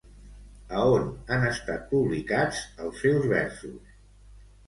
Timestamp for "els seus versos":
2.87-3.93